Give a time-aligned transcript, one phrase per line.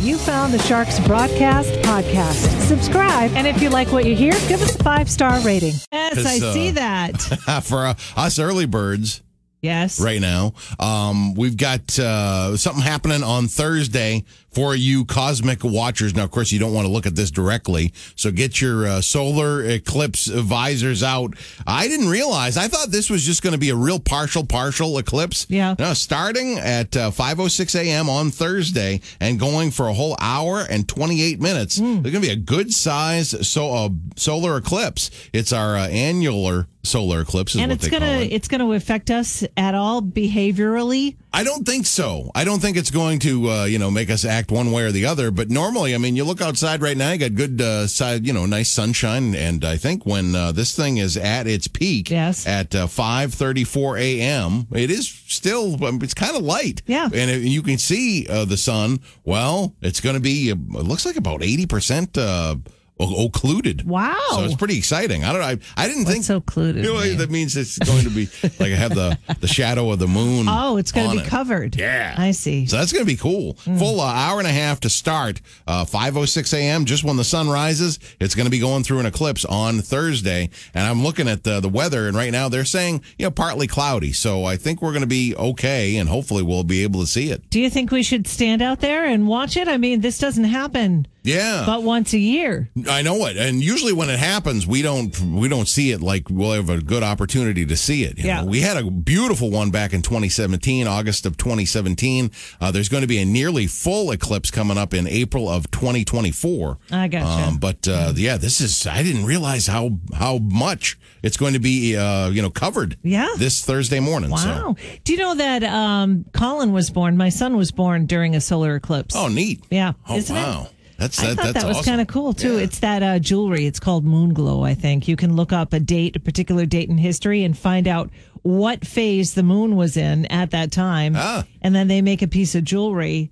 [0.00, 2.60] You found the Sharks Broadcast Podcast.
[2.66, 5.74] Subscribe, and if you like what you hear, give us a five star rating.
[5.92, 7.62] Yes, This, I see uh, that.
[7.64, 9.22] For uh, us early birds
[9.60, 10.00] Yes.
[10.00, 16.14] right now, um, we've got uh, something happening on Thursday for you cosmic watchers.
[16.14, 19.00] Now, of course, you don't want to look at this directly, so get your uh,
[19.00, 21.34] solar eclipse visors out.
[21.66, 22.56] I didn't realize.
[22.56, 25.46] I thought this was just going to be a real partial, partial eclipse.
[25.48, 25.74] Yeah.
[25.78, 28.08] No, starting at uh, 5:06 a.m.
[28.08, 31.76] on Thursday and going for a whole hour and 28 minutes.
[31.76, 35.10] There's going to be a good size so uh, solar eclipse.
[35.32, 38.32] It's our uh, annular solar eclipse, is And what it's they gonna call it.
[38.32, 41.16] it's gonna affect us at all behaviorally.
[41.32, 42.30] I don't think so.
[42.34, 44.92] I don't think it's going to, uh, you know, make us act one way or
[44.92, 45.32] the other.
[45.32, 48.32] But normally, I mean, you look outside right now, you got good uh, side, you
[48.32, 49.34] know, nice sunshine.
[49.34, 52.46] And I think when uh, this thing is at its peak, Yes.
[52.46, 56.82] at uh, five thirty-four a.m., it is still, um, it's kind of light.
[56.86, 57.06] Yeah.
[57.12, 59.00] and it, you can see uh, the sun.
[59.24, 62.16] Well, it's going to be, it looks like about eighty percent.
[62.16, 62.62] Uh, o-
[63.00, 63.86] occluded.
[63.86, 64.16] Wow.
[64.30, 65.24] So it's pretty exciting.
[65.24, 65.46] I don't know.
[65.46, 68.72] I, I didn't think What's occluded You know, that means it's going to be like
[68.72, 70.46] I have the the shadow of the moon.
[70.62, 71.26] Oh, it's gonna be it.
[71.26, 71.76] covered.
[71.76, 72.14] Yeah.
[72.18, 72.66] I see.
[72.66, 73.54] So that's going to be cool.
[73.54, 75.40] Full uh, hour and a half to start.
[75.66, 77.98] Uh, 5.06 a.m., just when the sun rises.
[78.20, 80.50] It's going to be going through an eclipse on Thursday.
[80.74, 83.66] And I'm looking at the, the weather, and right now they're saying, you know, partly
[83.66, 84.12] cloudy.
[84.12, 87.30] So I think we're going to be okay, and hopefully we'll be able to see
[87.30, 87.48] it.
[87.50, 89.68] Do you think we should stand out there and watch it?
[89.68, 91.64] I mean, this doesn't happen Yeah.
[91.66, 92.70] but once a year.
[92.88, 96.28] I know it, and usually when it happens, we don't we don't see it like
[96.30, 98.18] we'll have a good opportunity to see it.
[98.18, 98.40] you Yeah.
[98.40, 98.46] know.
[98.46, 102.30] we had a beautiful one back in 2017, August of 2017.
[102.60, 106.78] Uh, there's going to be a nearly full eclipse coming up in April of 2024.
[106.90, 107.26] I gotcha.
[107.26, 111.58] Um, but uh, yeah, this is I didn't realize how how much it's going to
[111.60, 112.96] be uh, you know covered.
[113.02, 113.28] Yeah.
[113.38, 114.34] this Thursday morning.
[114.36, 114.48] So.
[114.48, 114.76] Wow.
[115.04, 117.16] Do you know that um, Colin was born?
[117.16, 119.14] My son was born during a solar eclipse.
[119.16, 119.62] Oh, neat.
[119.70, 119.92] Yeah.
[120.08, 120.70] Oh Isn't it?
[121.00, 121.90] That's I thought that was awesome.
[121.92, 122.56] kind of cool too.
[122.58, 122.64] Yeah.
[122.64, 123.64] It's that uh, jewelry.
[123.64, 124.64] It's called Moon Glow.
[124.64, 127.88] I think you can look up a date, a particular date in history, and find
[127.88, 128.10] out
[128.42, 131.14] what phase the moon was in at that time.
[131.16, 131.44] Ah.
[131.62, 133.30] And then they make a piece of jewelry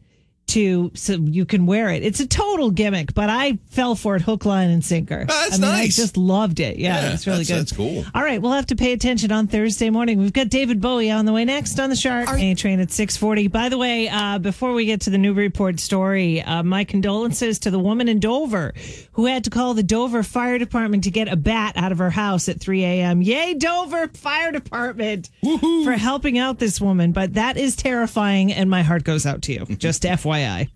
[0.48, 2.02] to so you can wear it.
[2.02, 5.26] It's a total gimmick, but I fell for it hook, line, and sinker.
[5.28, 5.98] Ah, that's I mean, nice.
[5.98, 6.78] I just loved it.
[6.78, 7.60] Yeah, Yeah, it's really that's- good.
[7.60, 7.72] that's
[8.04, 8.04] cool.
[8.14, 10.18] All right, we'll have to pay attention on Thursday morning.
[10.18, 13.16] We've got David Bowie on the way next on the Shark A Train at six
[13.16, 13.48] forty.
[13.48, 17.70] By the way, uh, before we get to the Newburyport story, uh, my condolences to
[17.70, 18.74] the woman in Dover
[19.18, 22.10] who had to call the Dover Fire Department to get a bat out of her
[22.10, 23.20] house at three a.m.
[23.20, 25.28] Yay, Dover Fire Department
[25.82, 27.10] for helping out this woman.
[27.10, 29.66] But that is terrifying, and my heart goes out to you.
[29.76, 30.68] Just FYI,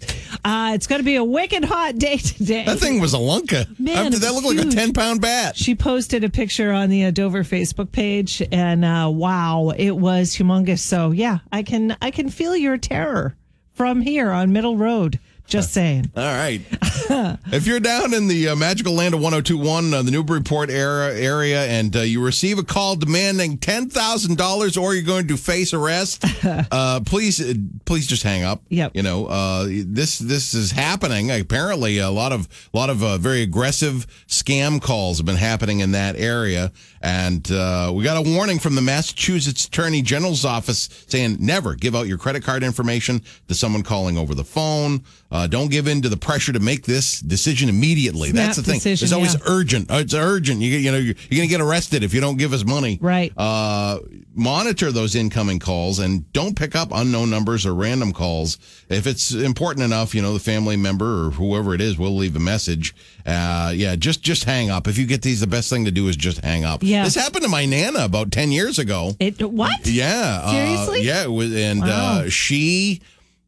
[0.45, 2.65] uh, it's going to be a wicked hot day today.
[2.65, 3.79] That thing was a lunka.
[3.79, 5.57] Man, Did that look like a 10 pound bat?
[5.57, 10.35] She posted a picture on the uh, Dover Facebook page, and uh, wow, it was
[10.37, 10.81] humongous.
[10.81, 13.37] So yeah, I can I can feel your terror
[13.73, 15.21] from here on Middle Road.
[15.53, 16.11] Just saying.
[16.17, 16.63] All right.
[17.53, 21.67] if you're down in the uh, magical land of 1021, uh, the Newburyport area, area
[21.67, 26.25] and uh, you receive a call demanding $10,000 or you're going to face arrest,
[26.71, 27.53] uh, please uh,
[27.85, 28.63] please just hang up.
[28.71, 28.93] Yep.
[28.95, 31.31] You know, uh, this this is happening.
[31.31, 35.81] Apparently a lot of a lot of uh, very aggressive scam calls have been happening
[35.81, 40.89] in that area and uh, we got a warning from the Massachusetts Attorney General's office
[41.09, 45.03] saying never give out your credit card information to someone calling over the phone.
[45.31, 48.31] Uh, don't give in to the pressure to make this decision immediately.
[48.31, 48.75] Snap That's the thing.
[48.75, 49.41] decision, it's always yeah.
[49.47, 49.91] urgent.
[49.91, 50.61] Uh, It's urgent.
[50.61, 52.99] You, you know, you're, you're going to get arrested if you don't give us money.
[53.01, 53.33] Right.
[53.37, 53.99] Uh,
[54.35, 58.59] monitor those incoming calls and don't pick up unknown numbers or random calls.
[58.89, 62.35] If it's important enough, you know, the family member or whoever it is will leave
[62.37, 62.95] a message.
[63.27, 64.89] Uh, yeah, just just hang up.
[64.89, 66.83] If you get these, the best thing to do is just hang up.
[66.83, 67.05] Yeah.
[67.05, 69.13] This happened to my nana about ten years ago.
[69.21, 69.87] It what?
[69.87, 70.51] Yeah.
[70.51, 71.01] Seriously?
[71.01, 71.23] Uh, yeah.
[71.25, 71.89] It was, and Wow.
[72.25, 73.01] uh, she,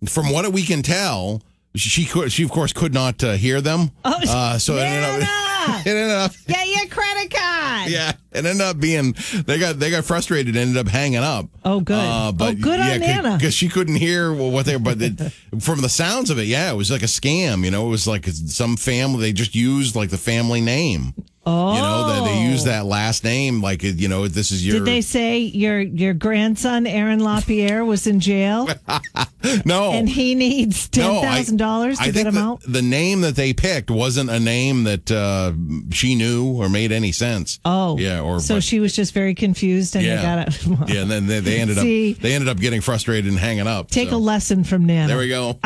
[0.06, 1.42] from what we can tell,
[1.76, 3.90] she could, she of course could not uh, hear them.
[4.04, 5.78] Oh, uh, so it ended up, Nana!
[5.86, 7.90] it ended up, Get your credit card.
[7.90, 9.14] yeah, it ended up being
[9.46, 11.46] they got they got frustrated, and ended up hanging up.
[11.64, 11.96] Oh, good.
[11.96, 13.36] uh Oh, good on Nana.
[13.36, 14.82] because she couldn't hear what they were.
[14.94, 15.20] But it,
[15.60, 17.64] from the sounds of it, yeah, it was like a scam.
[17.64, 19.20] You know, it was like some family.
[19.20, 21.14] They just used like the family name.
[21.46, 21.74] Oh.
[21.74, 24.78] You know, they, they use that last name, like you know, this is your.
[24.78, 28.66] Did they say your your grandson Aaron LaPierre was in jail
[29.66, 32.40] no, and he needs ten No, I- thousand dollars I to think get him the,
[32.40, 32.60] out?
[32.66, 35.52] The name that they picked wasn't a name that uh,
[35.92, 37.60] she knew or made any sense.
[37.64, 40.88] Oh, yeah, or so but- she was just very confused, and yeah, they got it.
[40.94, 42.12] yeah, and then they, they ended See?
[42.12, 43.90] up they ended up getting frustrated and hanging up.
[43.90, 44.16] Take so.
[44.16, 45.08] a lesson from Nana.
[45.08, 45.58] There we go.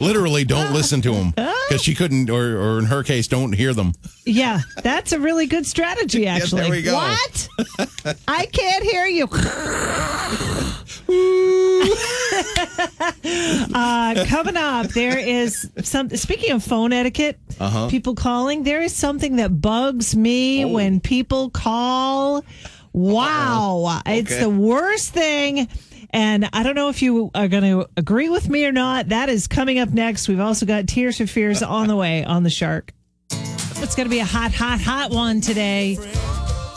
[0.00, 3.74] Literally, don't listen to them because she couldn't, or, or in her case, don't hear
[3.74, 3.92] them.
[4.24, 6.62] Yeah, that's a really good strategy, actually.
[6.62, 6.94] there we go.
[6.94, 7.48] What?
[8.28, 9.28] I can't hear you.
[13.74, 16.08] Uh, coming up, there is some.
[16.10, 17.88] Speaking of phone etiquette, Uh-huh.
[17.88, 18.62] people calling.
[18.64, 20.68] There is something that bugs me Oh.
[20.68, 22.44] when people call.
[22.92, 25.68] Wow, it's the worst thing.
[26.10, 29.08] And I don't know if you are going to agree with me or not.
[29.08, 30.28] That is coming up next.
[30.28, 32.92] We've also got Tears for Fears on the way on the Shark.
[33.82, 35.98] It's going to be a hot, hot, hot one today.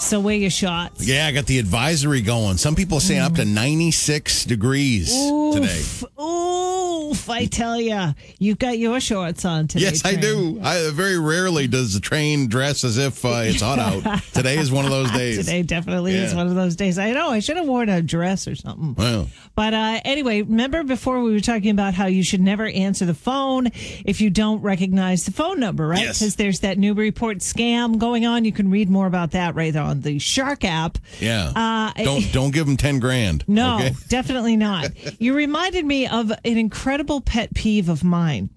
[0.05, 1.07] So weigh your shots.
[1.07, 2.57] Yeah, I got the advisory going.
[2.57, 5.79] Some people saying up to 96 degrees today.
[5.79, 9.85] Oof, oof, I tell you, you've got your shorts on today.
[9.85, 10.59] Yes, I do.
[10.63, 14.21] I very rarely does the train dress as if uh, it's hot out.
[14.33, 15.39] Today is one of those days.
[15.39, 16.37] Today definitely is Yeah.
[16.37, 16.99] one of those days.
[16.99, 18.93] I know I should have worn a dress or something.
[18.95, 23.05] Well, But uh, anyway, remember before we were talking about how you should never answer
[23.05, 23.67] the phone
[24.05, 26.01] if you don't recognize the phone number, right?
[26.01, 26.19] Yes.
[26.19, 28.45] Because there's that Newburyport scam going on.
[28.45, 30.97] You can read more about that right on the Shark app.
[31.19, 31.51] yeah.
[31.55, 33.43] Uh, don't don't give them 10 grand.
[33.47, 33.93] No, okay?
[34.07, 34.89] definitely not.
[35.21, 38.49] You reminded me of an incredible pet peeve of mine.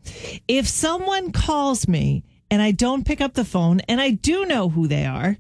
[0.47, 4.69] If someone calls me and I don't pick up the phone and I do know
[4.69, 5.37] who they are,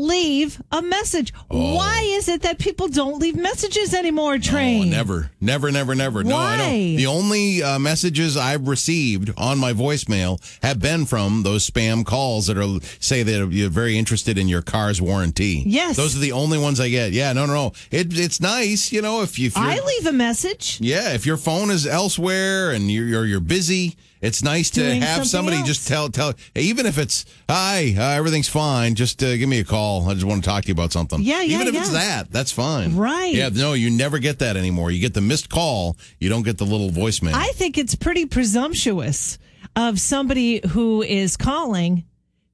[0.00, 1.32] leave a message.
[1.50, 1.76] Oh.
[1.76, 4.90] Why is it that people don't leave messages anymore, Train?
[4.90, 6.24] never, never, never, never.
[6.24, 6.56] No, I Why?
[6.58, 6.96] don't.
[6.96, 12.46] The only uh, messages I've received on my voicemail have been from those spam calls
[12.46, 15.62] that are say that you're very interested in your car's warranty.
[15.66, 15.96] Yes.
[15.96, 17.12] those are the only ones I get.
[17.12, 17.72] Yeah, no, no, no.
[17.90, 19.48] It, it's nice, you know, if you.
[19.48, 20.78] If I leave a message.
[20.80, 25.26] yeah, if your phone is elsewhere and you're you're, you're busy, it's nice to have
[25.26, 25.66] somebody else.
[25.66, 26.34] just tell tell.
[26.54, 28.94] Even if it's hi, uh, everything's fine.
[28.94, 30.08] Just uh, give me a call.
[30.08, 31.20] I just want to talk to you about something.
[31.22, 32.96] Yeah, yeah, Even if it's that, that's fine.
[32.96, 33.34] Right.
[33.34, 33.48] Yeah.
[33.52, 34.90] No, you never get that anymore.
[34.90, 35.96] You get the missed call.
[36.18, 37.32] You don't get the little voicemail.
[37.34, 39.38] I think it's pretty presumptuous
[39.76, 42.04] of somebody who is calling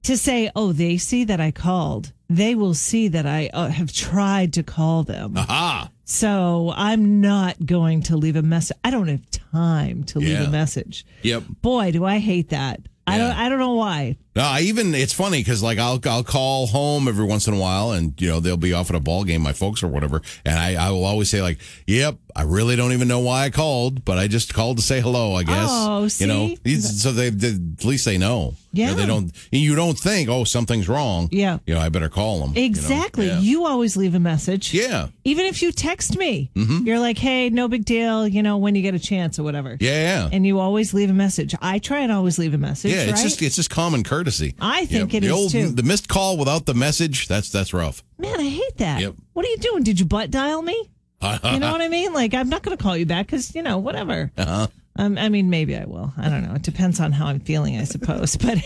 [0.05, 2.13] to say, "Oh, they see that I called.
[2.29, 5.91] They will see that I uh, have tried to call them." Aha.
[6.09, 8.77] So I'm not going to leave a message.
[8.85, 10.45] I don't have time to leave Yeah.
[10.45, 11.05] a message.
[11.23, 11.43] Yep.
[11.63, 12.81] Boy, do I hate that.
[13.09, 13.33] I don't.
[13.33, 14.17] I don't know why.
[14.37, 17.59] No, I even it's funny because like I'll I'll call home every once in a
[17.59, 20.21] while, and you know they'll be off at a ball game, my folks or whatever,
[20.45, 23.51] and I I will always say like, "Yep, I really don't even know why I
[23.51, 26.25] called, but I just called to say hello, I guess." Oh, see?
[26.25, 28.55] you know, so they, they at least they know.
[28.73, 28.97] You know, Yeah.
[28.97, 29.33] they don't.
[29.51, 31.31] You don't think, oh, something's wrong.
[31.33, 31.61] Yeah.
[31.65, 32.53] you know, I better call them.
[32.57, 33.29] Exactly.
[33.29, 33.41] You, know?
[33.41, 34.75] You always leave a message.
[34.75, 34.87] yeah.
[34.87, 36.87] yeah, Even if you text me, mm-hmm.
[36.87, 38.29] you're like, "Hey, no big deal.
[38.29, 40.29] You know, when you get a chance or whatever." yeah, yeah.
[40.31, 41.55] And you always leave a message.
[41.63, 42.93] I try and always leave a message.
[42.93, 43.23] yeah, it's right?
[43.23, 44.26] just it's just common courtesy.
[44.61, 45.69] I You think know, it the is, old, too.
[45.69, 48.03] The missed call without the message, that's that's rough.
[48.19, 49.01] Man, I hate that.
[49.01, 49.15] Yep.
[49.33, 49.83] What are you doing?
[49.83, 50.91] Did you butt dial me?
[51.23, 52.13] You know what I mean?
[52.13, 54.31] Like, I'm not going to call you back because, you know, whatever.
[54.37, 54.67] Uh-huh.
[54.97, 56.13] Um, I mean, maybe I will.
[56.17, 56.55] I don't know.
[56.55, 58.37] It depends on how I'm feeling, I suppose.
[58.41, 58.59] But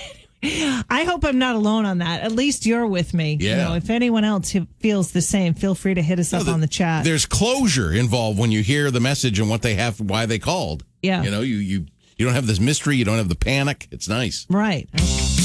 [0.42, 2.22] anyway, I hope I'm not alone on that.
[2.22, 3.36] At least you're with me.
[3.40, 6.52] You know, if anyone else feels the same, feel free to hit us up the-
[6.52, 7.04] on the chat.
[7.04, 10.84] There's closure involved when you hear the message and what they have, why they called.
[11.02, 11.22] Yeah.
[11.22, 11.86] You know, you you
[12.20, 12.96] you don't have this mystery.
[12.96, 13.88] You don't have the panic.
[13.90, 14.46] It's nice.
[14.50, 14.86] Right.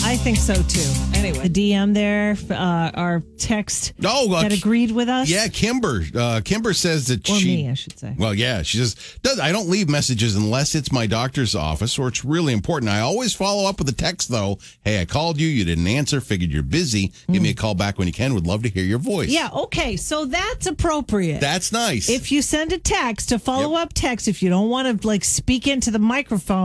[0.04, 0.92] I think so too.
[1.18, 5.30] Anyway, the DM there, uh, our text Oh, uh, that agreed with us.
[5.30, 6.04] Yeah, Kimber.
[6.14, 7.56] Uh, Kimber says that Or she.
[7.64, 8.14] me, I should say.
[8.18, 12.10] Well, yeah, she says, does, I don't leave messages unless it's my doctor's office or
[12.10, 12.92] it's really important.
[12.92, 14.60] I always follow up with a text, though.
[14.84, 15.48] Hey, I called you.
[15.48, 16.20] You didn't answer.
[16.20, 17.14] Figured you're busy.
[17.32, 18.34] Give me a call back when you can.
[18.36, 19.30] Would love to hear your voice.
[19.30, 19.34] Mm.
[19.34, 19.96] Yeah, okay.
[19.96, 21.40] So that's appropriate.
[21.40, 22.10] That's nice.
[22.10, 25.24] if you send a text, a follow up text, if you don't want to like
[25.24, 26.65] speak into the microphone,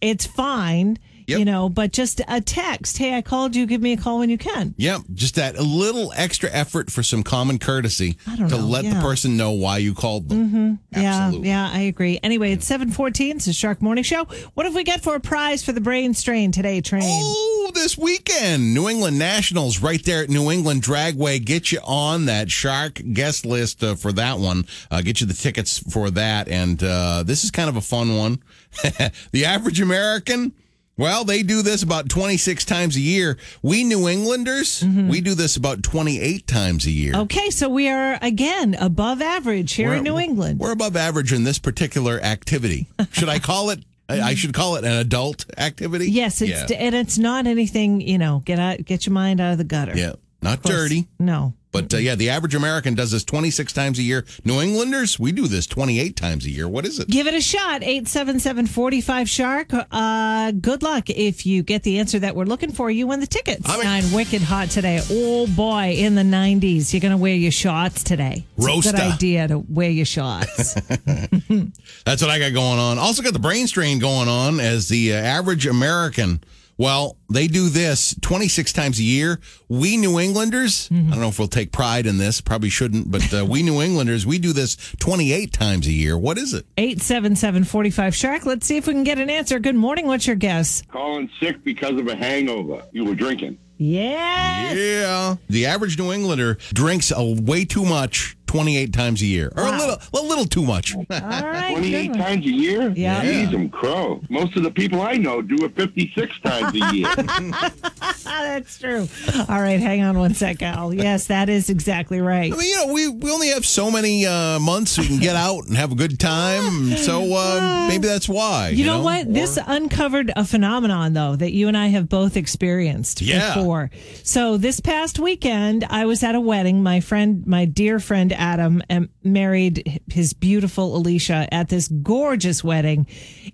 [0.00, 0.96] it's fine.
[0.96, 1.02] Mm-hmm.
[1.28, 1.40] Yep.
[1.40, 2.96] You know, but just a text.
[2.96, 3.66] Hey, I called you.
[3.66, 4.74] Give me a call when you can.
[4.78, 9.36] Yep, just that little extra effort for some common courtesy to know, let the person
[9.36, 10.78] know why you called them.
[10.94, 11.48] Absolutely.
[11.50, 12.18] Yeah, yeah, I agree.
[12.22, 13.36] Anyway, it's seven fourteen.
[13.36, 14.24] It's a Shark Morning Show.
[14.54, 17.02] What have we got for a prize for the brain strain today, Train?
[17.04, 21.44] Oh, this weekend, New England Nationals right there at New England Dragway.
[21.44, 24.66] Get you on that Shark guest list uh, for that one.
[24.90, 26.48] Uh, get you the tickets for that.
[26.48, 28.42] And uh, this is kind of a fun one.
[29.32, 30.52] the average American,
[30.98, 33.38] well, they do this about 26 times a year.
[33.62, 35.08] We New Englanders, mm-hmm.
[35.08, 37.14] we do this about 28 times a year.
[37.14, 40.58] Okay, so we are again above average here in New England.
[40.58, 42.88] We're above average in this particular activity.
[43.12, 43.84] Should I call it?
[44.08, 46.10] I I should call it an adult activity.
[46.10, 46.76] Yes, it's yeah.
[46.78, 48.00] and it's not anything.
[48.00, 49.96] You know, get out, get your mind out of the gutter.
[49.96, 51.06] yeah, not dirty.
[51.18, 51.54] No.
[51.70, 54.24] But uh, yeah, the average American does this 26 times a year.
[54.44, 56.66] New Englanders, we do this 28 times a year.
[56.66, 57.08] What is it?
[57.08, 57.82] Give it a shot.
[57.82, 59.68] 877-45 Shark.
[59.90, 61.10] Uh, good luck.
[61.10, 63.68] If you get the answer that we're looking for, you win the tickets.
[63.68, 65.00] I'm- Nine wicked hot today.
[65.10, 66.92] Oh boy, in the 90s.
[66.92, 68.44] You're going to wear your shots today.
[68.58, 70.74] A good idea to wear your shots.
[72.04, 72.98] That's what I got going on.
[72.98, 76.42] Also got the brain strain going on as the uh, average American.
[76.78, 79.40] Well, they do this 26 times a year.
[79.68, 83.34] We New Englanders, I don't know if we'll take pride in this, probably shouldn't, but
[83.34, 86.16] uh, we New Englanders, we do this 28 times a year.
[86.16, 86.66] What is it?
[86.76, 88.46] 877 45 Shark.
[88.46, 89.58] Let's see if we can get an answer.
[89.58, 90.06] Good morning.
[90.06, 90.82] What's your guess?
[90.88, 92.84] calling sick because of a hangover.
[92.92, 93.58] You were drinking.
[93.76, 94.76] Yes.
[94.76, 95.36] Yeah.
[95.48, 99.70] The average New Englander drinks a, way too much 28 times a year, or a
[99.70, 100.94] little, a little too much.
[100.96, 101.70] All right.
[101.76, 102.90] 28 good times a year?
[102.96, 103.22] Yeah.
[103.22, 104.20] Jeez, I'm crow.
[104.28, 107.14] Most of the people I know do it 56 times a year.
[108.24, 109.06] That's true.
[109.48, 109.80] All right.
[109.80, 110.92] Hang on one sec, Al.
[110.94, 112.52] Yes, that is exactly right.
[112.52, 115.36] I mean, you know, we, we only have so many uh, months we can get
[115.36, 116.96] out and have a good time.
[116.96, 118.70] So uh, maybe that's why.
[118.70, 119.26] You, know, what?
[119.26, 123.54] Or- This uncovered a phenomenon, though, that you and I have both experienced Yeah.
[123.54, 123.90] before.
[124.22, 126.82] So this past weekend, I was at a wedding.
[126.82, 133.06] My friend, my dear friend Adam, and married his beautiful Alicia at this gorgeous wedding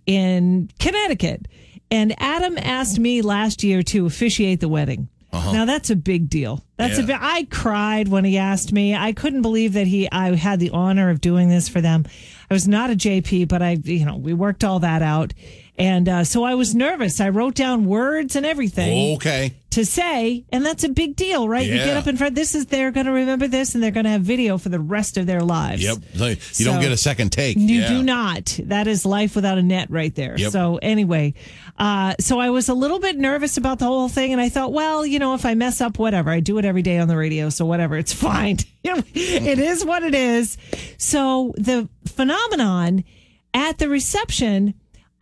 [0.07, 1.47] in Connecticut.
[1.91, 5.09] And Adam asked me last year to officiate the wedding.
[5.33, 6.65] Now that's a big deal.
[6.77, 7.07] That's a Uh-huh.
[7.09, 7.17] Big.
[7.21, 8.95] I cried when he asked me.
[8.95, 10.09] I couldn't believe that he.
[10.13, 12.05] I had the honor of doing this for them.
[12.49, 15.35] I was not a JP, but I, you know, we worked all that out,
[15.77, 17.21] and uh, so I was nervous.
[17.21, 19.55] I wrote down words and everything Okay.
[19.71, 21.67] to say, and that's a big deal, right?
[21.67, 22.37] You get up in front.
[22.37, 24.79] This is they're going to remember this, and they're going to have video for the
[24.79, 25.83] rest of their lives.
[25.83, 25.97] Yep.
[26.15, 27.57] So you So- don't get a second take.
[27.57, 27.89] You yeah.
[27.89, 28.59] do not.
[28.65, 30.39] That is life without a net right there.
[30.39, 30.53] Yep.
[30.53, 31.35] So anyway,
[31.77, 34.73] uh, so I was a little bit nervous about the whole thing, and I thought,
[34.73, 36.31] well, you know, if I mess up, whatever.
[36.31, 38.59] I do it every day on the radio, so whatever, it's fine.
[38.85, 40.57] It is what it is.
[40.99, 43.03] So the phenomenon
[43.55, 44.75] at the reception,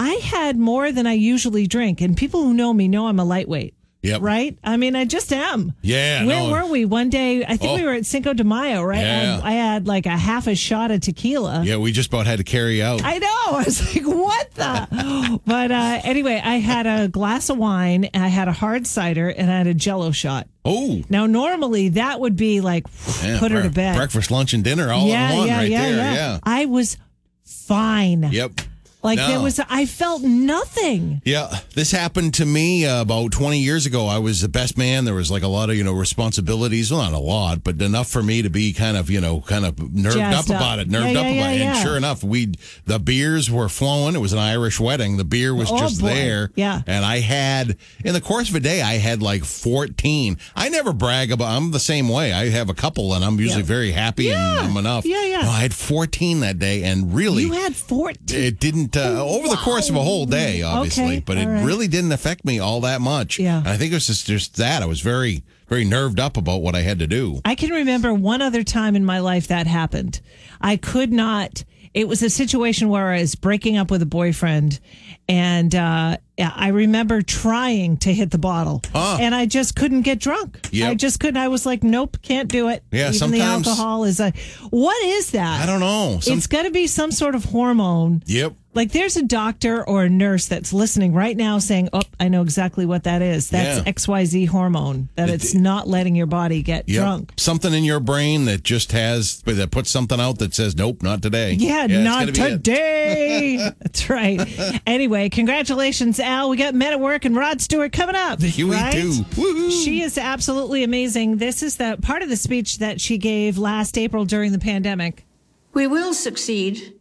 [0.02, 3.24] I had more than I usually drink, and people who know me know I'm a
[3.24, 3.74] lightweight.
[4.04, 4.20] Yep.
[4.20, 4.58] Right?
[4.64, 5.74] I mean, I just am.
[5.80, 6.50] Yeah, Where no.
[6.50, 6.84] were we?
[6.84, 7.76] One day, I think Oh.
[7.76, 8.98] we were at Cinco de Mayo, right?
[9.00, 9.40] Yeah.
[9.44, 11.62] I, I had like a half a shot of tequila.
[11.64, 13.00] Yeah, we just about had to carry out.
[13.04, 13.28] I know.
[13.58, 15.40] I was like, what the?
[15.46, 19.48] but uh, anyway, I had a glass of wine, I had a hard cider, and
[19.48, 20.48] I had a jello shot.
[20.64, 22.86] oh, Now, normally that would be like,
[23.22, 23.94] yeah, put her to bed.
[23.94, 25.96] Breakfast, lunch, and dinner all yeah, in one yeah, right yeah, there.
[25.96, 26.38] yeah, Yeah.
[26.42, 26.96] I was
[27.44, 28.28] fine.
[28.32, 28.62] Yep.
[29.02, 29.26] Like No.
[29.28, 31.22] there was, I felt nothing.
[31.24, 34.06] Yeah, this happened to me uh, about 20 years ago.
[34.06, 35.04] I was the best man.
[35.04, 36.92] There was like a lot of, you know, responsibilities.
[36.92, 39.64] Well, not a lot, but enough for me to be kind of, you know, kind
[39.64, 40.46] of nerved up up.
[40.46, 41.60] about it, nerved Yeah, up yeah, about it.
[41.60, 41.82] And yeah.
[41.82, 42.52] sure enough, we
[42.86, 44.14] the beers were flowing.
[44.14, 45.16] It was an Irish wedding.
[45.16, 46.06] The beer was Oh, just boy.
[46.14, 46.50] there.
[46.54, 46.82] Yeah.
[46.86, 50.38] And I had, in the course of a day, I had like 14.
[50.54, 52.32] I never brag about, I'm the same way.
[52.32, 53.66] I have a couple and I'm usually Yeah.
[53.66, 54.58] very happy Yeah.
[54.60, 55.04] and I'm enough.
[55.04, 55.42] Yeah, yeah.
[55.42, 57.42] No, I had 14 that day and really.
[57.42, 58.38] You had 14.
[58.40, 61.64] It didn't uh, over the course of a whole day, obviously, Okay, but it right.
[61.64, 63.38] really didn't affect me all that much.
[63.38, 63.58] Yeah.
[63.58, 66.60] And I think it was just just that I was very very nerved up about
[66.62, 67.40] what I had to do.
[67.44, 70.20] I can remember one other time in my life that happened.
[70.60, 71.64] I could not.
[71.94, 74.80] It was a situation where I was breaking up with a boyfriend,
[75.28, 76.16] and uh,
[76.54, 80.68] I remember trying to hit the bottle, and I just couldn't get drunk.
[80.72, 80.90] Yep.
[80.90, 81.36] I just couldn't.
[81.36, 82.82] I was like, nope, can't do it.
[82.90, 84.32] Yeah, Even sometimes- the alcohol is a.
[84.70, 85.62] What is that?
[85.62, 86.18] I don't know.
[86.20, 88.22] Some, it's got to be some sort of hormone.
[88.26, 88.54] yep.
[88.74, 92.40] Like there's a doctor or a nurse that's listening right now saying, "Oh, I know
[92.40, 93.50] exactly what that is.
[93.50, 93.92] That's Yeah.
[93.92, 97.02] XYZ hormone that it's not letting your body get Yep.
[97.02, 101.02] drunk." Something in your brain that just has that puts something out that says nope,
[101.02, 101.52] not today.
[101.52, 102.34] Yeah, it's not it.
[102.34, 103.58] today.
[103.80, 104.80] That's right.
[104.86, 106.48] Anyway, congratulations, Al.
[106.48, 108.40] We got Men at Work and Rod Stewart coming up.
[108.40, 108.92] We right?
[108.92, 109.70] do.
[109.70, 111.36] She is absolutely amazing.
[111.36, 115.24] This is the part of the speech that she gave last April during the pandemic.
[115.72, 116.94] We will succeed,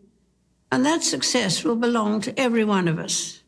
[0.72, 3.42] and that success will belong to every one of us.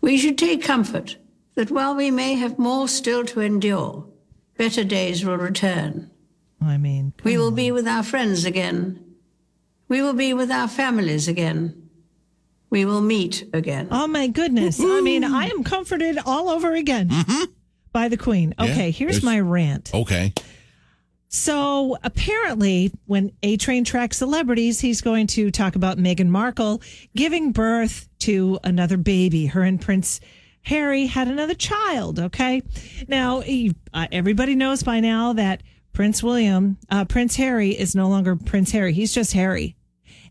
[0.00, 1.16] We should take comfort
[1.54, 4.06] that while we may have more still to endure,
[4.56, 6.10] better days will return.
[6.60, 9.04] I mean, We will be with our friends again.
[9.88, 11.77] We will be with our families again.
[12.70, 13.88] We will meet again.
[13.90, 14.78] oh my goodness.
[14.80, 17.10] I mean, I am comforted all over again
[17.92, 18.54] by the Queen.
[18.58, 18.80] Okay, Mm-hmm.
[18.80, 19.90] Yeah, here's my rant.
[19.94, 20.32] Okay.
[21.30, 26.80] So apparently, when A Train tracks celebrities, he's going to talk about Meghan Markle
[27.14, 29.46] giving birth to another baby.
[29.46, 30.20] Her and Prince
[30.62, 32.18] Harry had another child.
[32.18, 32.62] Okay,
[33.08, 33.42] now
[33.92, 38.70] uh, everybody knows by now that Prince William, uh, Prince Harry, is no longer Prince
[38.70, 38.92] Harry.
[38.94, 39.76] He's just Harry,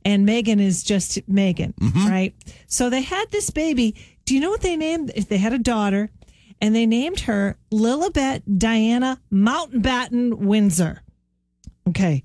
[0.07, 1.73] and Meghan is just Meghan.
[1.75, 2.07] Mm-hmm.
[2.07, 2.33] Right.
[2.67, 3.93] So they had this baby.
[4.23, 5.09] Do you know what they named?
[5.09, 6.09] They had a daughter
[6.61, 11.03] and they named her Lilibet Diana Mountbatten Windsor.
[11.89, 12.23] Okay.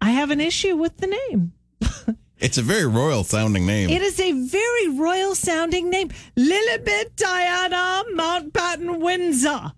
[0.00, 1.52] I have an issue with the name.
[2.40, 3.90] It's a very royal sounding name.
[3.90, 6.08] It is a very royal sounding name.
[6.38, 9.72] Lilibet Diana Mountbatten Windsor.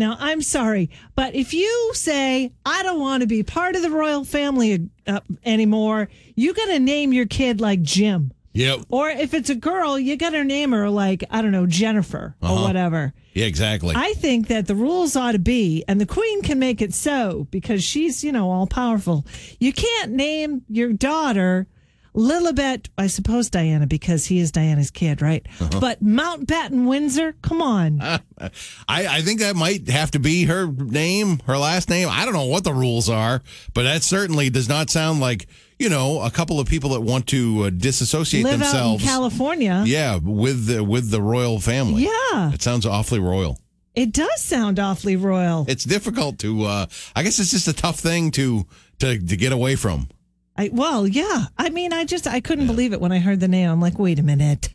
[0.00, 3.90] Now, I'm sorry, but if you say, I don't want to be part of the
[3.90, 8.32] royal family uh, anymore, you got to name your kid like Jim.
[8.54, 8.80] Yep.
[8.88, 12.34] Or if it's a girl, you got to name her like, I don't know, Jennifer
[12.42, 12.62] or Uh-huh.
[12.64, 13.12] whatever.
[13.34, 13.94] Yeah, exactly.
[13.94, 17.46] I think that the rules ought to be, and the queen can make it so
[17.50, 19.24] because she's, you know, all powerful.
[19.60, 21.68] You can't name your daughter
[22.14, 25.46] Lilibet, I suppose Diana, because he is Diana's kid, right?
[25.60, 25.80] Uh-huh.
[25.80, 28.00] But Mountbatten Windsor, come on.
[28.02, 28.20] I,
[28.88, 32.08] I think that might have to be her name, her last name.
[32.10, 33.42] I don't know what the rules are,
[33.74, 35.46] but that certainly does not sound like,
[35.78, 39.04] you know, a couple of people that want to uh, disassociate Live out in themselves.
[39.04, 39.84] California.
[39.86, 42.02] yeah, with the with the royal family.
[42.04, 42.52] Yeah.
[42.52, 43.58] It sounds awfully royal.
[43.94, 45.64] It does sound awfully royal.
[45.68, 46.86] It's difficult to uh
[47.16, 48.66] I guess it's just a tough thing to
[48.98, 50.08] to to get away from.
[50.60, 51.44] I, well, yeah.
[51.56, 53.70] I mean, I just I couldn't believe it when I heard the name.
[53.70, 54.74] I'm like, wait a minute,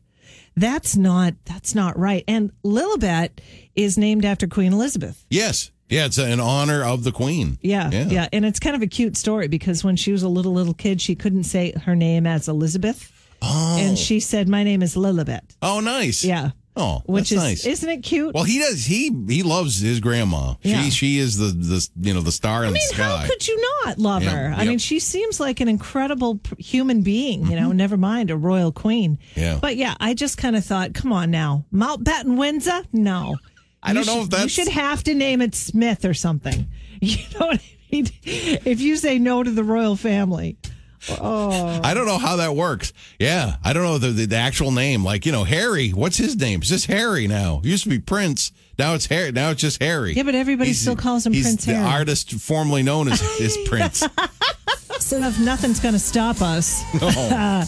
[0.56, 2.24] that's not that's not right.
[2.28, 3.30] And Lilibet
[3.76, 5.26] is named after Queen Elizabeth.
[5.30, 5.72] Yes.
[5.88, 7.60] Yeah, it's in honor of the queen.
[7.62, 8.08] Yeah, Yeah.
[8.08, 10.74] yeah, and it's kind of a cute story because when she was a little little
[10.74, 13.12] kid, she couldn't say her name as Elizabeth,
[13.44, 13.78] Oh.
[13.80, 16.24] and she said, "My name is Lilibet." Oh, nice.
[16.26, 17.66] Yeah, Oh, which that's is nice.
[17.66, 18.34] isn't it cute?
[18.34, 18.86] Well, he does.
[18.86, 20.56] He he loves his grandma.
[20.62, 20.82] Yeah.
[20.84, 23.04] She she is the the you know the star in I mean, the sky.
[23.22, 24.38] how could you not love Yeah, her?
[24.38, 24.58] I yep.
[24.60, 24.70] Mm-hmm.
[24.70, 29.20] mean, she seems like an incredible human being, you know, never mind a royal queen.
[29.36, 29.58] Yeah.
[29.62, 31.66] But yeah, I just kind of thought, come on now.
[31.74, 32.82] Mountbatten Windsor?
[32.92, 33.38] No.
[33.82, 36.14] I don't You know should- if that's- You should have to name it Smith or
[36.14, 36.68] something.
[37.02, 38.08] You know what I mean?
[38.24, 40.58] If you say no to the royal family.
[41.10, 41.82] Oh.
[41.84, 42.94] I don't know how that works.
[43.20, 45.04] Yeah, I don't know the, the the actual name.
[45.04, 45.90] Like you know, Harry.
[45.90, 46.60] What's his name?
[46.62, 47.60] It's just Harry now.
[47.64, 48.52] It used to be Prince.
[48.78, 49.32] Now it's Harry.
[49.32, 50.14] Now it's just Harry.
[50.14, 51.88] Yeah, but everybody still calls him he's Prince the Harry.
[51.88, 54.04] artist formerly known as, as Prince.
[55.06, 56.84] So if nothing's going to stop us.
[57.00, 57.64] Oh,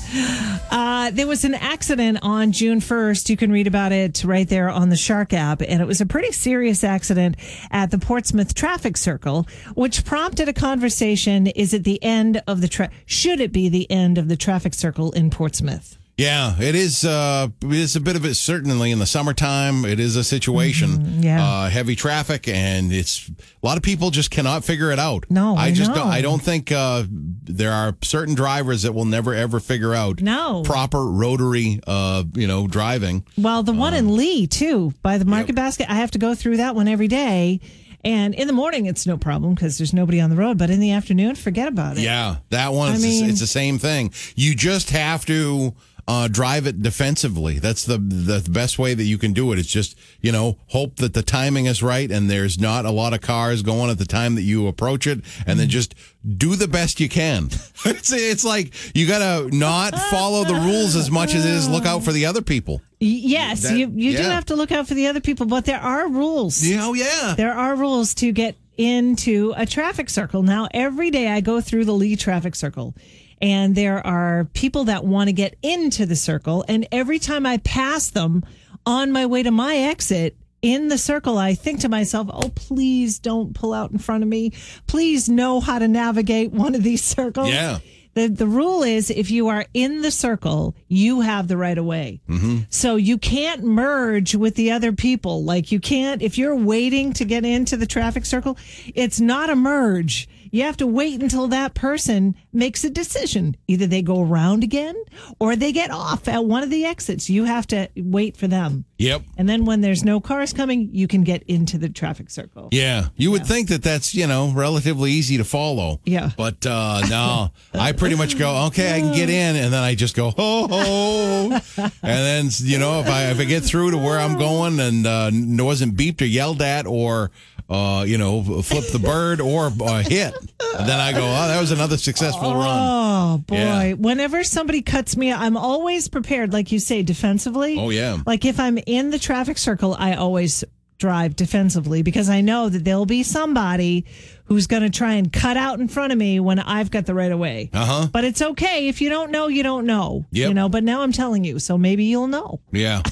[0.71, 3.29] Uh, there was an accident on June 1st.
[3.29, 5.61] You can read about it right there on the Shark app.
[5.61, 7.37] And it was a pretty serious accident
[7.71, 11.47] at the Portsmouth traffic circle, which prompted a conversation.
[11.47, 14.73] Is it the end of the tra- should it be the end of the traffic
[14.73, 15.96] circle in Portsmouth?
[16.17, 17.05] Yeah, it is.
[17.05, 18.33] Uh, it's a bit of it.
[18.35, 20.89] Certainly in the summertime, it is a situation.
[20.89, 21.21] Mm-hmm.
[21.23, 21.45] yeah.
[21.45, 25.25] uh, heavy traffic, and it's a lot of people just cannot figure it out.
[25.29, 25.95] No, I I just know.
[25.97, 30.19] don't, I don't think uh, there are certain drivers that will never ever figure out
[30.21, 30.63] No.
[30.63, 33.23] proper rotary, uh, you know, driving.
[33.37, 36.57] Well, the one in Lee too, by the Market Basket, I have to go through
[36.57, 37.59] that one every day.
[38.03, 40.57] And in the morning, it's no problem because there's nobody on the road.
[40.57, 42.01] But in the afternoon, forget about it.
[42.03, 42.93] Yeah, that one.
[42.93, 44.13] I mean- it's the same thing.
[44.35, 45.73] You just have to
[46.07, 47.59] uh, drive it defensively.
[47.59, 49.59] That's the the best way that you can do it.
[49.59, 53.13] It's just you know hope that the timing is right and there's not a lot
[53.13, 55.95] of cars going at the time that you approach it, and then just
[56.37, 57.45] do the best you can.
[57.85, 61.85] it's it's like you gotta not follow the rules as much as it is look
[61.85, 62.81] out for the other people.
[62.99, 65.79] Yes, That- you, you do have to look out for the other people, but there
[65.79, 66.65] are rules.
[66.65, 67.35] Yeah, oh yeah.
[67.37, 70.41] There are rules to get into a traffic circle.
[70.43, 72.95] Now, every day I go through the Lee traffic circle,
[73.41, 76.65] and there are people that want to get into the circle.
[76.67, 78.43] And every time I pass them
[78.85, 83.19] on my way to my exit in the circle, I think to myself, oh, please
[83.19, 84.53] don't pull out in front of me.
[84.87, 87.49] Please know how to navigate one of these circles.
[87.49, 87.79] Yeah.
[88.15, 91.85] The, the rule is if you are in the circle, you have the right of
[91.85, 92.19] way.
[92.27, 92.61] Mm-hmm.
[92.69, 95.43] So you can't merge with the other people.
[95.43, 98.57] Like you can't, if you're waiting to get into the traffic circle,
[98.95, 100.27] it's not a merge.
[100.57, 103.55] You have to wait until that person makes a decision.
[103.67, 104.95] Either they go around again
[105.39, 107.29] or they get off at one of the exits.
[107.29, 108.85] You have to wait for them.
[108.97, 109.21] Yep.
[109.37, 112.69] And then when there's no cars coming, you can get into the traffic circle.
[112.71, 116.01] Yeah, you would think that that's you know relatively easy to follow.
[116.05, 116.31] Yeah.
[116.35, 119.93] but uh, no, I pretty much go okay, I can get in, and then I
[119.93, 123.97] just go ho ho, and then you know if I if I get through to
[123.99, 125.29] where I'm going and uh,
[125.63, 127.29] wasn't beeped or yelled at or
[127.69, 130.33] uh, you know flip the bird or uh, hit,
[130.77, 132.79] and then I go oh that was another successful run.
[132.79, 133.55] Oh boy!
[133.55, 133.93] Yeah.
[133.93, 137.77] Whenever somebody cuts me, I'm always prepared, like you say, defensively.
[137.77, 138.17] Oh, yeah.
[138.25, 140.63] Like if I'm in the traffic circle, I always
[140.97, 144.05] drive defensively because I know that there'll be somebody
[144.47, 147.13] who's going to try and cut out in front of me when I've got the
[147.13, 147.69] right of way.
[147.73, 148.07] Uh huh.
[148.11, 150.25] But it's okay if you don't know, you don't know.
[150.31, 150.47] Yep.
[150.47, 150.69] You know.
[150.69, 152.59] But now I'm telling you, so maybe you'll know.
[152.71, 153.01] Yeah.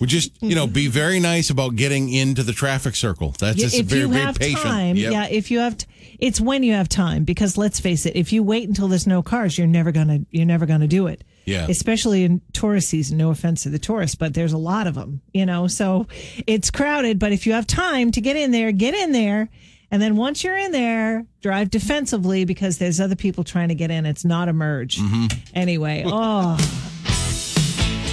[0.00, 3.34] We just, you know, be very nice about getting into the traffic circle.
[3.38, 4.62] That's just if very, you very have patient.
[4.62, 5.12] time, Yep.
[5.12, 5.26] yeah.
[5.26, 5.86] If you have, t-
[6.18, 7.24] it's when you have time.
[7.24, 10.46] Because let's face it, if you wait until there's no cars, you're never gonna, you're
[10.46, 11.24] never gonna do it.
[11.44, 11.66] Yeah.
[11.68, 13.18] Especially in tourist season.
[13.18, 15.20] No offense to the tourists, but there's a lot of them.
[15.34, 16.06] You know, so
[16.46, 17.18] it's crowded.
[17.18, 19.50] But if you have time to get in there, get in there.
[19.90, 23.90] And then once you're in there, drive defensively because there's other people trying to get
[23.90, 24.04] in.
[24.04, 24.98] It's not a merge.
[24.98, 25.26] Mm-hmm.
[25.54, 26.56] Anyway, oh,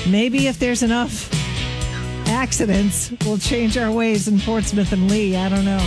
[0.10, 1.30] maybe if there's enough
[2.30, 5.36] accidents, we'll change our ways in Portsmouth and Lee.
[5.36, 5.80] I don't know.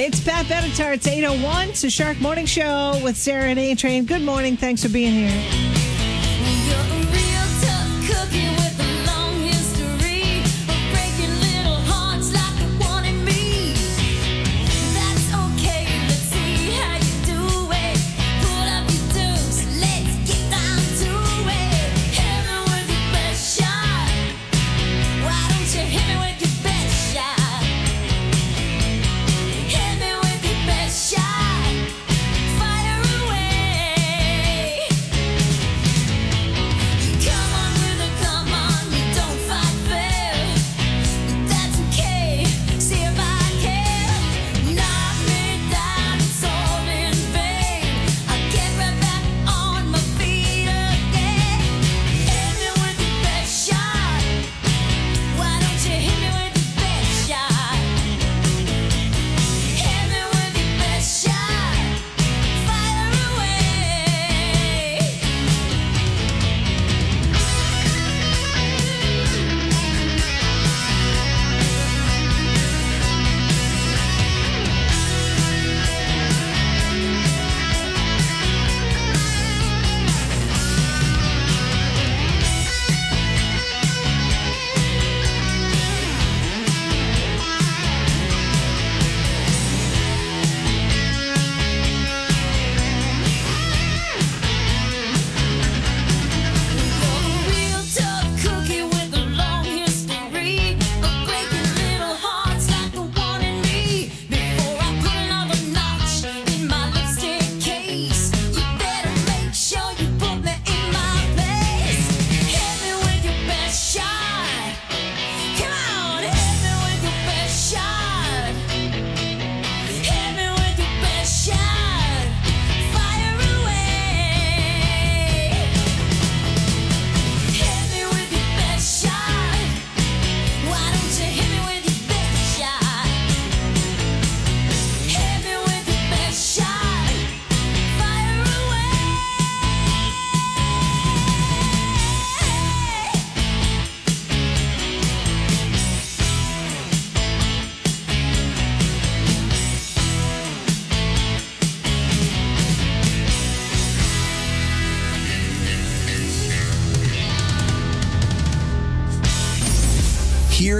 [0.00, 0.94] It's Pat Benatar.
[0.94, 1.70] It's 801.
[1.70, 4.04] It's a Shark Morning Show with Sarah and A Train.
[4.04, 4.56] Good morning.
[4.56, 5.77] Thanks for being here.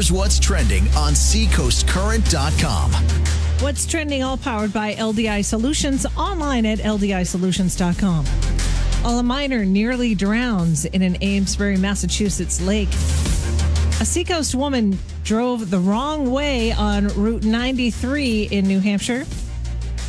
[0.09, 2.92] Here's what's trending on seacoastcurrent.com.
[3.61, 8.25] What's trending all powered by LDI Solutions online at ldisolutions.com.
[8.25, 12.88] While a minor nearly drowns in an Amesbury, Massachusetts lake.
[14.01, 19.27] A Seacoast woman drove the wrong way on Route 93 in New Hampshire.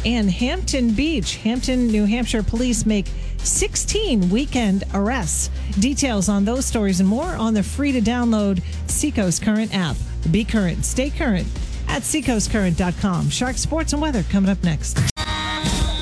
[0.06, 3.08] And Hampton Beach, Hampton, New Hampshire police make
[3.44, 5.50] 16 weekend arrests.
[5.80, 9.96] Details on those stories and more on the free to download Seacoast Current app.
[10.32, 11.48] Be current, stay current
[11.88, 13.30] at seacoastcurrent.com.
[13.30, 15.00] Shark Sports and Weather coming up next.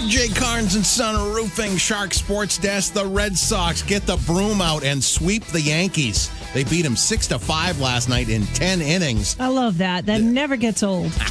[0.07, 2.93] Jay Carnes and Son Roofing Shark Sports Desk.
[2.93, 6.31] The Red Sox get the broom out and sweep the Yankees.
[6.53, 9.35] They beat them six to five last night in ten innings.
[9.37, 10.05] I love that.
[10.05, 11.11] That never gets old.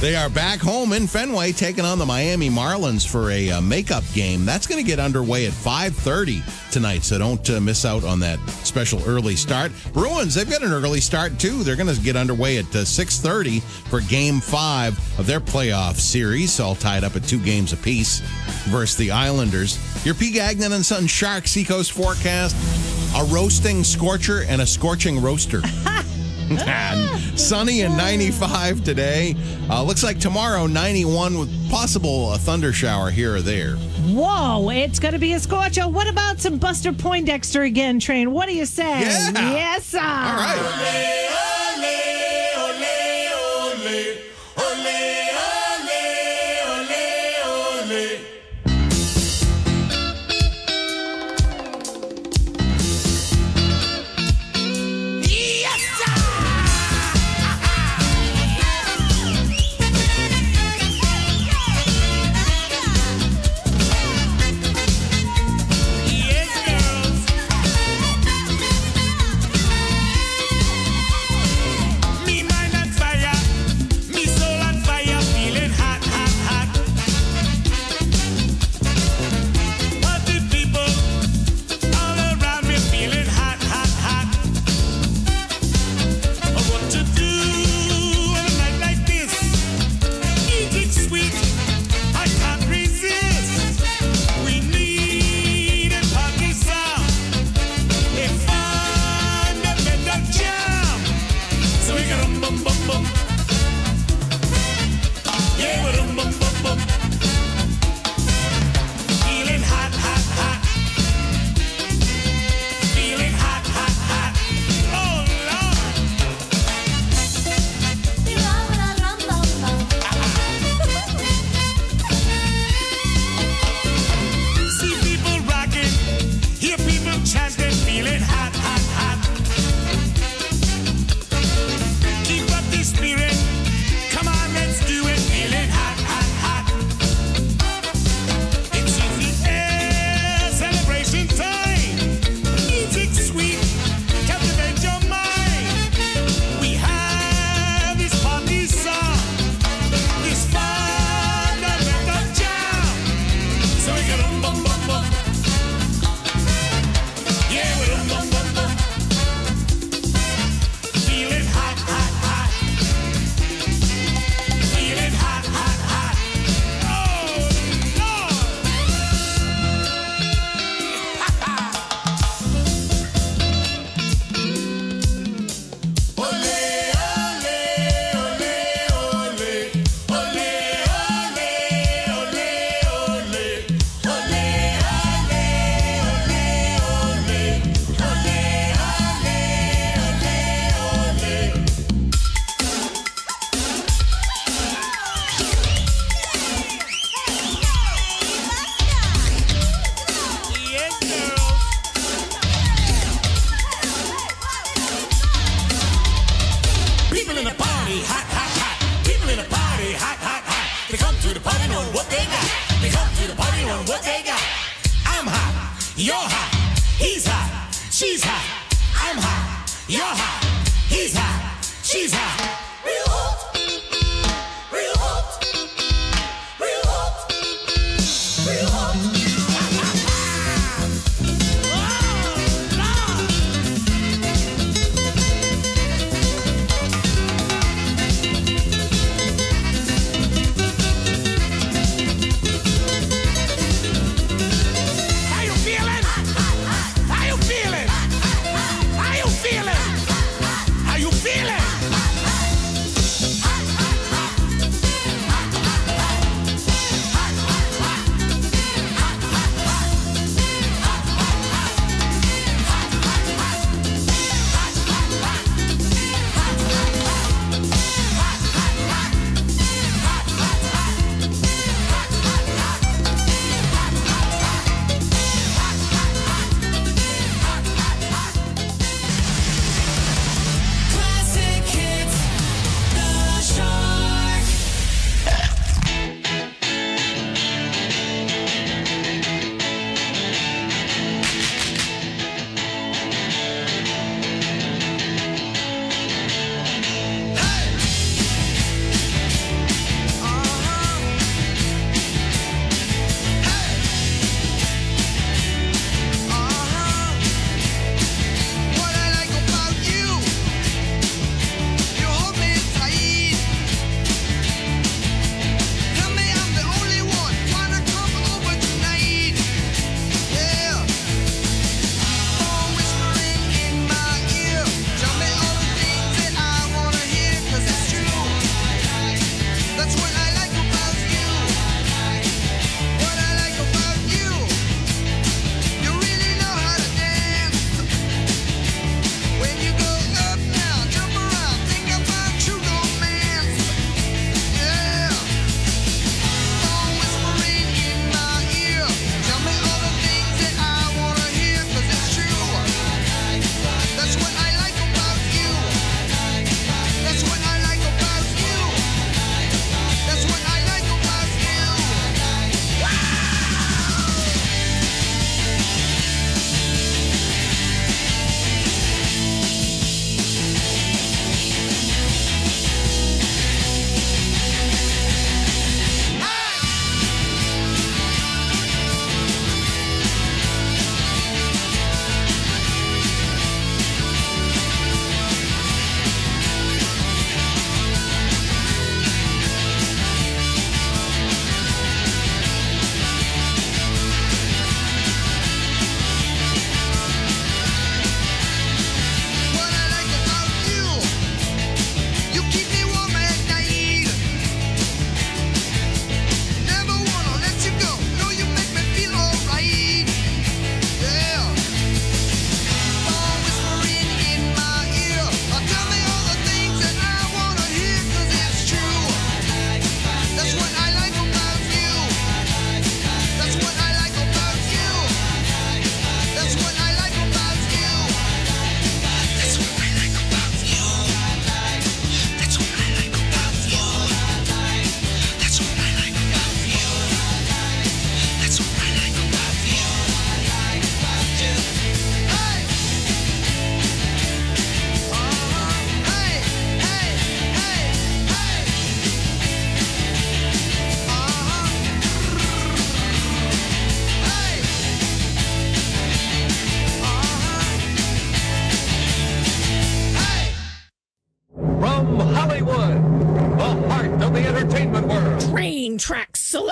[0.00, 4.04] They are back home in Fenway, taking on the Miami Marlins for a uh, makeup
[4.14, 4.44] game.
[4.44, 8.38] That's going to get underway at 5:30 tonight, so don't uh, miss out on that
[8.62, 9.72] special early start.
[9.92, 11.64] Bruins, they've got an early start too.
[11.64, 16.60] They're going to get underway at uh, 6:30 for Game Five of their playoff series,
[16.60, 18.20] all tied up at two games apiece
[18.68, 19.80] versus the Islanders.
[20.06, 20.30] Your P.
[20.30, 22.54] Gagnon and Son Shark Seacoast forecast:
[23.16, 25.60] a roasting scorcher and a scorching roaster.
[26.50, 29.34] And sunny and 95 today.
[29.70, 33.76] Uh, looks like tomorrow 91 with possible a thunder shower here or there.
[33.76, 35.86] Whoa, it's going to be a scorcher.
[35.86, 38.32] What about some Buster Poindexter again, Train?
[38.32, 39.02] What do you say?
[39.02, 39.30] Yeah.
[39.32, 39.98] Yes, sir.
[39.98, 41.34] All right.
[41.82, 42.17] Me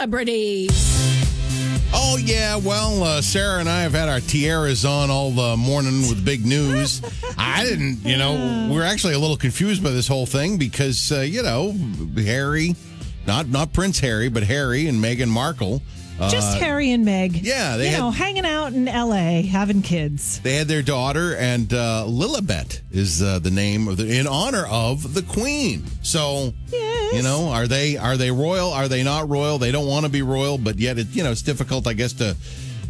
[0.06, 0.70] celebrities.
[1.92, 6.02] Oh yeah, well, uh, Sarah and I have had our tiaras on all the morning
[6.02, 7.00] with big news.
[7.38, 11.20] I didn't, you know, we're actually a little confused by this whole thing because uh,
[11.20, 11.74] you know
[12.16, 12.74] Harry,
[13.26, 15.82] not not Prince Harry, but Harry and Meghan Markle.
[16.18, 17.36] Uh, Just Harry and Meg.
[17.44, 19.42] yeah, they you had- know, hanging out in L.A.
[19.42, 20.40] having kids.
[20.40, 24.64] They had their daughter, and uh, Lilibet is uh, the name of the in honor
[24.66, 25.84] of the Queen.
[26.02, 26.85] So, Yes.
[27.16, 28.70] You know, are they are they royal?
[28.72, 29.58] Are they not royal?
[29.58, 32.12] They don't want to be royal, but yet it you know it's difficult, I guess,
[32.14, 32.36] to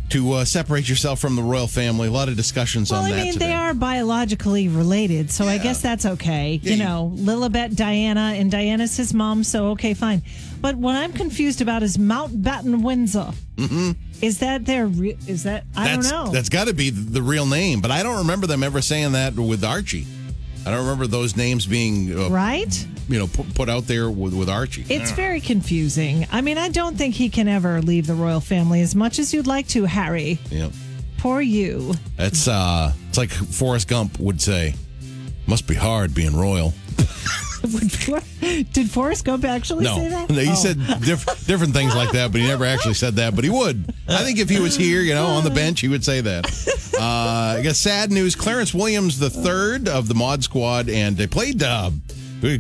[0.08, 2.06] to uh, separate yourself from the royal family.
[2.06, 3.46] A lot of discussions Well, on I that I mean, today.
[3.46, 6.60] they are biologically related, so I guess that's okay.
[6.62, 10.22] Yeah, you you- know, Lilibet, Diana, and Diana's his mom, so okay, fine.
[10.60, 13.32] But what I'm confused about is Mountbatten Windsor.
[13.56, 13.90] Mm-hmm.
[14.22, 14.86] Is that their?
[14.86, 15.64] Re- is that?
[15.76, 16.32] I that's, don't know.
[16.32, 19.34] That's got to be the real name, but I don't remember them ever saying that
[19.34, 20.06] with Archie.
[20.64, 22.86] I don't remember those names being uh, right?
[23.09, 24.85] You know put, put out there with, with Archie.
[24.88, 26.27] It's very confusing.
[26.33, 29.33] I mean, I don't think he can ever leave the royal family as much as
[29.35, 30.38] you'd like to, Harry.
[30.51, 30.69] yeah.
[31.19, 31.95] Poor you.
[32.19, 34.75] It's uh, it's like Forrest Gump would say,
[35.47, 36.75] "Must be hard being royal."
[38.73, 40.31] Did Forrest Gump actually No, say that?
[40.31, 40.55] no, he Oh.
[40.55, 43.35] said diff- different things like that, but he never actually said that.
[43.35, 43.92] But he would.
[44.09, 46.47] I think if he was here, you know, on the bench, he would say that.
[46.97, 48.35] Uh, I got sad news.
[48.35, 51.62] Clarence Williams, the third of the Mod Squad, and they played.
[51.62, 51.90] Uh,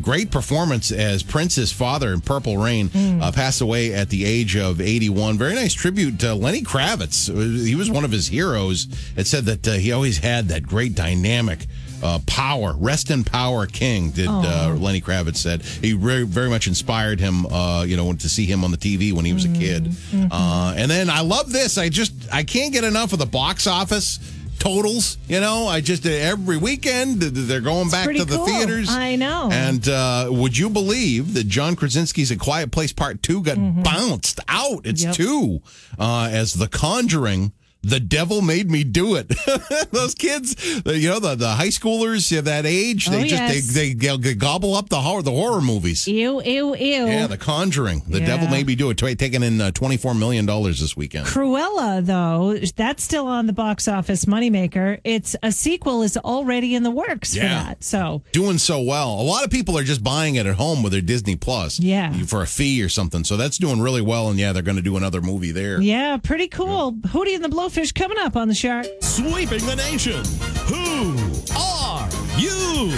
[0.02, 2.90] Great performance as Prince's father in Purple Rain
[3.22, 5.38] uh, passed away at the age of 81.
[5.38, 7.28] Very nice tribute to Lenny Kravitz.
[7.64, 8.88] He was one of his heroes.
[9.16, 11.66] It said that uh, he always had that great dynamic
[12.02, 12.74] uh, power.
[12.76, 14.10] Rest in power, King.
[14.10, 17.46] Did uh, Lenny Kravitz said he very very much inspired him.
[17.46, 19.94] Uh, you know, to see him on the TV when he was a kid.
[20.30, 21.78] Uh, and then I love this.
[21.78, 24.18] I just I can't get enough of the box office
[24.58, 25.18] totals.
[25.28, 28.46] You know, I just every weekend they're going back pretty to the cool.
[28.46, 28.88] theaters.
[28.90, 29.48] I know.
[29.52, 34.40] And uh, would you believe that John Krasinski's A Quiet Place Part Two got bounced
[34.48, 34.80] out?
[34.84, 35.06] It's Mm-hmm.
[35.08, 35.14] Yep.
[35.14, 35.62] two
[35.98, 37.52] uh, as The Conjuring.
[37.88, 39.28] The devil made me do it.
[39.92, 43.74] Those kids, you know, the, the high schoolers of that age, they Oh, just yes.
[43.74, 46.06] they, they they gobble up the horror the horror movies.
[46.08, 47.06] Ew, ew, ew.
[47.06, 48.02] Yeah, The Conjuring.
[48.08, 48.26] The Yeah.
[48.26, 48.96] devil made me do it.
[48.98, 51.26] Taking in uh, twenty four million dollars this weekend.
[51.26, 55.00] Cruella, though, that's still on the box office moneymaker.
[55.04, 57.42] It's a sequel is already in the works Yeah.
[57.42, 57.84] for that.
[57.84, 59.20] So doing so well.
[59.20, 61.78] A lot of people are just buying it at home with their Disney Plus.
[61.78, 62.12] Yeah.
[62.24, 63.22] For a fee or something.
[63.24, 64.28] So that's doing really well.
[64.28, 65.80] And yeah, they're going to do another movie there.
[65.80, 66.92] yeah, pretty cool.
[66.92, 68.86] Hootie and the Blowfish coming up on the shark.
[69.00, 70.24] Sweeping the nation.
[70.64, 71.14] Who
[71.54, 72.08] are
[72.38, 72.90] you?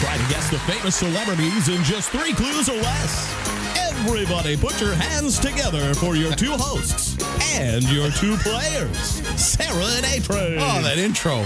[0.00, 3.34] Try to guess the famous celebrities in just three clues or less.
[3.76, 7.22] Everybody put your hands together for your two hosts
[7.54, 8.96] and your two players,
[9.38, 10.58] Sarah and A-Train.
[10.58, 11.44] Oh, that intro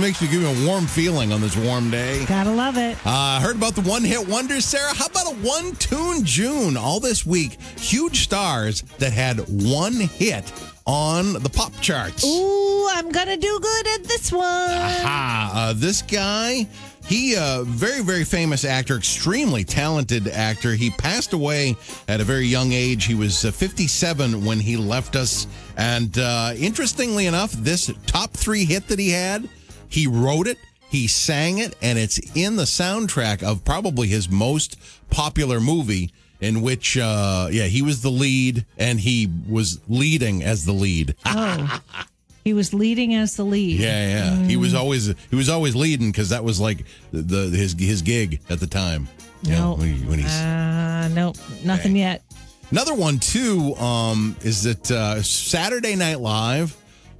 [0.00, 2.24] makes me give me a warm feeling on this warm day.
[2.26, 2.96] Gotta love it.
[3.04, 4.94] Uh, heard about the one hit wonders, Sarah?
[4.94, 7.60] How about a one tune June all this week?
[7.78, 10.50] Huge stars that had one hit
[10.86, 12.24] on the pop charts.
[12.24, 14.44] Ooh, I'm gonna do good at this one.
[14.44, 16.66] Ah, uh, this guy,
[17.06, 20.74] he uh, very very famous actor, extremely talented actor.
[20.74, 21.76] He passed away
[22.08, 23.04] at a very young age.
[23.04, 25.46] He was uh, 57 when he left us.
[25.76, 29.48] And uh, interestingly enough, this top three hit that he had,
[29.88, 30.58] he wrote it.
[30.90, 34.76] He sang it, and it's in the soundtrack of probably his most
[35.08, 36.10] popular movie,
[36.40, 41.14] in which, uh, yeah, he was the lead, and he was leading as the lead.
[41.26, 41.80] Oh,
[42.44, 43.78] he was leading as the lead.
[43.78, 44.36] Yeah, yeah.
[44.46, 48.40] He was always he was always leading because that was like the, his his gig
[48.48, 49.08] at the time.
[49.42, 52.22] You know, when, he- when he's Uh, nope, nothing yet.
[52.70, 53.74] another one too.
[53.76, 56.76] Um, is that uh, Saturday Night Live?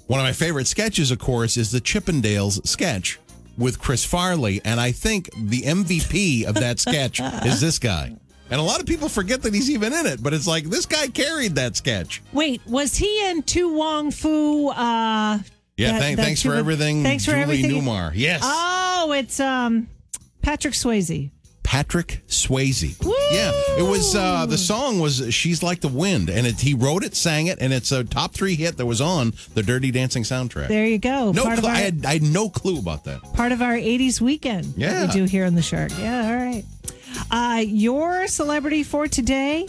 [0.06, 3.18] One of my favorite sketches, of course, is the Chippendales sketch
[3.56, 8.16] with Chris Farley, and I think the MVP of that sketch is this guy.
[8.50, 10.86] And a lot of people forget that he's even in it, but it's like this
[10.86, 12.20] guy carried that sketch.
[12.32, 14.68] Wait, was he in To Wong Foo?
[14.70, 15.38] Uh,
[15.76, 17.70] Yeah, that- thank, that thanks for everything, Thanks for Julie everything.
[17.82, 18.12] Newmar.
[18.14, 18.40] Yes.
[18.44, 19.86] Oh, it's um
[20.42, 21.30] Patrick Swayze.
[21.62, 22.98] Patrick Swayze.
[23.04, 23.14] Woo!
[23.30, 27.04] Yeah, it was uh, the song was "She's Like the Wind," and it, he wrote
[27.04, 30.24] it, sang it, and it's a top three hit that was on the Dirty Dancing
[30.24, 30.66] soundtrack.
[30.66, 31.30] There you go.
[31.30, 33.22] no, cl- our I had I had no clue about that.
[33.34, 34.64] part of our '80s weekend.
[34.74, 35.06] that Yeah.
[35.06, 35.92] we do here on the Shark.
[35.96, 36.64] Yeah, all right.
[37.30, 39.66] Uh, your celebrity for today.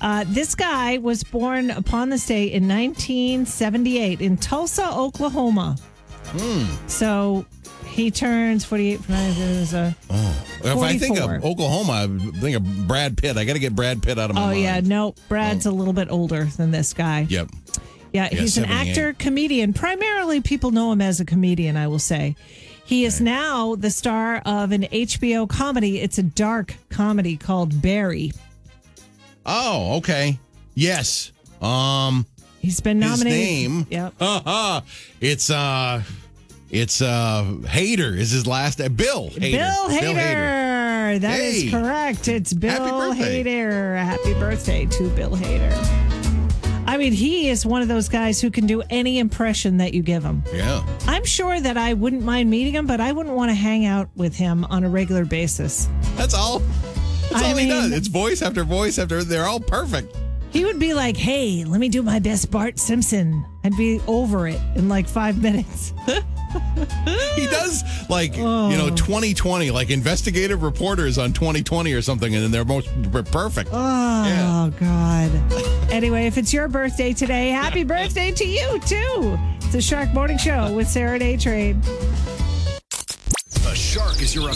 [0.00, 5.76] Uh, this guy was born upon this day in 1978 in Tulsa, Oklahoma.
[6.24, 6.64] Hmm.
[6.86, 7.44] So
[7.86, 9.34] he turns 48 from nine.
[9.34, 12.06] There's a, If I think of Oklahoma, I
[12.40, 13.36] think of Brad Pitt.
[13.36, 14.46] I got to get Brad Pitt out of my head.
[14.46, 14.62] oh, mind.
[14.62, 14.80] yeah.
[14.80, 17.26] No, Brad's a little bit older than this guy.
[17.28, 17.50] Yep.
[18.12, 19.72] Yeah, Yeah, he's an actor, comedian.
[19.72, 22.36] Primarily, people know him as a comedian, I will say.
[22.90, 26.00] He is now the star of an HBO comedy.
[26.00, 28.32] It's a dark comedy called Barry.
[29.46, 30.40] Oh, okay.
[30.74, 31.30] Yes.
[31.62, 32.26] Um,
[32.58, 33.32] He's been nominated.
[33.38, 33.86] his name.
[33.90, 34.14] Yep.
[34.20, 34.80] Uh-huh.
[35.20, 36.02] It's uh,
[36.68, 38.80] it's uh, Hader is his last.
[38.80, 39.52] Uh, Bill Hader.
[39.52, 41.20] Bill Hader.
[41.20, 41.70] That is Hey.
[41.70, 42.26] correct.
[42.26, 42.76] It's Bill
[43.10, 43.44] birthday.
[43.44, 43.96] Hader.
[44.04, 46.09] Happy birthday to Bill Hader.
[46.90, 50.02] I mean, he is one of those guys who can do any impression that you
[50.02, 50.42] give him.
[50.52, 50.84] Yeah.
[51.06, 54.08] I'm sure that I wouldn't mind meeting him, but I wouldn't want to hang out
[54.16, 55.88] with him on a regular basis.
[56.16, 56.58] That's all.
[57.30, 57.92] That's I all he does.
[57.92, 59.22] It's voice after voice after.
[59.22, 60.16] They're all perfect.
[60.50, 63.46] He would be like, hey, let me do my best Bart Simpson.
[63.62, 65.92] I'd be over it in like five minutes.
[67.36, 68.70] He does like Oh.
[68.70, 72.88] you know 2020, like investigative reporters on 2020 or something, and then they're most
[73.30, 73.70] perfect.
[73.72, 74.70] Oh, Yeah.
[74.78, 75.30] God.
[75.90, 79.36] Anyway, if it's your birthday today, happy birthday to you, too.
[79.56, 81.82] It's the Shark Morning Show with Sarah Day Trade.
[81.82, 84.48] The Shark is your